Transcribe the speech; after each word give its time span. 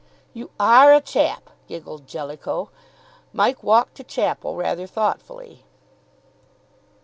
"You 0.33 0.49
are 0.59 0.91
a 0.91 0.99
chap!" 0.99 1.51
giggled 1.67 2.07
Jellicoe. 2.07 2.71
Mike 3.33 3.61
walked 3.61 3.93
to 3.97 4.03
chapel 4.03 4.55
rather 4.55 4.87
thoughtfully. 4.87 5.63